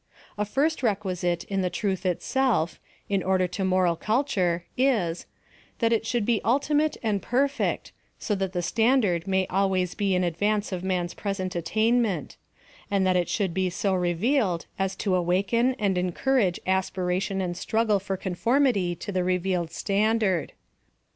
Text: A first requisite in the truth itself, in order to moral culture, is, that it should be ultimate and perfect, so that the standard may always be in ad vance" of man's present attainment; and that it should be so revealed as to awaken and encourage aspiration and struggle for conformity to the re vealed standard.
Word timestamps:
A 0.35 0.45
first 0.45 0.81
requisite 0.81 1.43
in 1.43 1.61
the 1.61 1.69
truth 1.69 2.07
itself, 2.07 2.79
in 3.07 3.21
order 3.21 3.47
to 3.49 3.63
moral 3.63 3.95
culture, 3.95 4.65
is, 4.75 5.27
that 5.77 5.93
it 5.93 6.07
should 6.07 6.25
be 6.25 6.41
ultimate 6.43 6.97
and 7.03 7.21
perfect, 7.21 7.91
so 8.17 8.33
that 8.33 8.51
the 8.53 8.63
standard 8.63 9.27
may 9.27 9.45
always 9.51 9.93
be 9.93 10.15
in 10.15 10.23
ad 10.23 10.37
vance" 10.37 10.71
of 10.71 10.83
man's 10.83 11.13
present 11.13 11.55
attainment; 11.55 12.35
and 12.89 13.05
that 13.05 13.15
it 13.15 13.29
should 13.29 13.53
be 13.53 13.69
so 13.69 13.93
revealed 13.93 14.65
as 14.79 14.95
to 14.95 15.13
awaken 15.13 15.75
and 15.77 15.99
encourage 15.99 16.59
aspiration 16.65 17.39
and 17.39 17.55
struggle 17.55 17.99
for 17.99 18.17
conformity 18.17 18.95
to 18.95 19.11
the 19.11 19.23
re 19.23 19.37
vealed 19.37 19.69
standard. 19.69 20.53